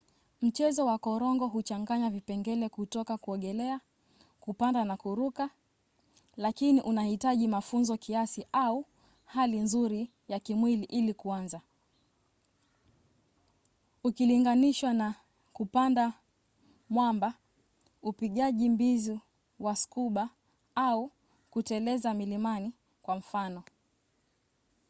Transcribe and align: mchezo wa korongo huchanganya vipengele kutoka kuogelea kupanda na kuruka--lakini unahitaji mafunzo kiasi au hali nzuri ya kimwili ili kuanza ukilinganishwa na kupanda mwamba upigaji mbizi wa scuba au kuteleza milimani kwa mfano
mchezo 0.41 0.85
wa 0.85 0.97
korongo 0.97 1.47
huchanganya 1.47 2.09
vipengele 2.09 2.69
kutoka 2.69 3.17
kuogelea 3.17 3.79
kupanda 4.39 4.85
na 4.85 4.95
kuruka--lakini 4.97 6.81
unahitaji 6.81 7.47
mafunzo 7.47 7.97
kiasi 7.97 8.47
au 8.51 8.85
hali 9.25 9.59
nzuri 9.59 10.11
ya 10.27 10.39
kimwili 10.39 10.83
ili 10.85 11.13
kuanza 11.13 11.61
ukilinganishwa 14.03 14.93
na 14.93 15.15
kupanda 15.53 16.13
mwamba 16.89 17.33
upigaji 18.03 18.69
mbizi 18.69 19.19
wa 19.59 19.75
scuba 19.75 20.29
au 20.75 21.11
kuteleza 21.51 22.13
milimani 22.13 22.73
kwa 23.01 23.15
mfano 23.15 23.63